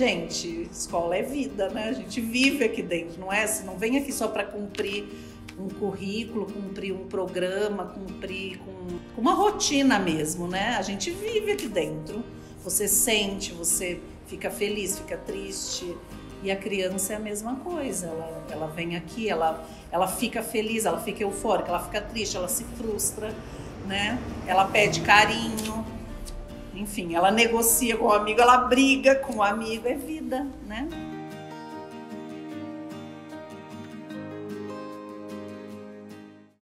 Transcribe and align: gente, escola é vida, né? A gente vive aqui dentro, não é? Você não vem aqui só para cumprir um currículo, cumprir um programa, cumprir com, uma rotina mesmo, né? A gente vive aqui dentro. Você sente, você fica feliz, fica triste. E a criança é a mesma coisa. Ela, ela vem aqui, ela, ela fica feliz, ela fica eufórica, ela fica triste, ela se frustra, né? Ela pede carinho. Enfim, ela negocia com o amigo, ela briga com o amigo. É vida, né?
gente, 0.00 0.66
escola 0.72 1.14
é 1.14 1.22
vida, 1.22 1.68
né? 1.68 1.90
A 1.90 1.92
gente 1.92 2.22
vive 2.22 2.64
aqui 2.64 2.82
dentro, 2.82 3.20
não 3.20 3.30
é? 3.30 3.46
Você 3.46 3.64
não 3.64 3.76
vem 3.76 3.98
aqui 3.98 4.10
só 4.10 4.28
para 4.28 4.44
cumprir 4.44 5.04
um 5.58 5.68
currículo, 5.68 6.46
cumprir 6.46 6.94
um 6.94 7.06
programa, 7.06 7.84
cumprir 7.84 8.58
com, 8.60 9.20
uma 9.20 9.34
rotina 9.34 9.98
mesmo, 9.98 10.48
né? 10.48 10.76
A 10.78 10.82
gente 10.82 11.10
vive 11.10 11.52
aqui 11.52 11.68
dentro. 11.68 12.24
Você 12.64 12.88
sente, 12.88 13.52
você 13.52 14.00
fica 14.26 14.50
feliz, 14.50 14.98
fica 14.98 15.18
triste. 15.18 15.94
E 16.42 16.50
a 16.50 16.56
criança 16.56 17.12
é 17.12 17.16
a 17.16 17.20
mesma 17.20 17.56
coisa. 17.56 18.06
Ela, 18.06 18.46
ela 18.50 18.66
vem 18.68 18.96
aqui, 18.96 19.28
ela, 19.28 19.62
ela 19.92 20.08
fica 20.08 20.42
feliz, 20.42 20.86
ela 20.86 20.98
fica 21.00 21.22
eufórica, 21.22 21.68
ela 21.68 21.84
fica 21.84 22.00
triste, 22.00 22.38
ela 22.38 22.48
se 22.48 22.64
frustra, 22.78 23.34
né? 23.86 24.18
Ela 24.46 24.64
pede 24.64 25.02
carinho. 25.02 25.79
Enfim, 26.80 27.14
ela 27.14 27.30
negocia 27.30 27.94
com 27.94 28.06
o 28.06 28.12
amigo, 28.12 28.40
ela 28.40 28.56
briga 28.56 29.14
com 29.14 29.36
o 29.36 29.42
amigo. 29.42 29.86
É 29.86 29.94
vida, 29.94 30.46
né? 30.66 30.88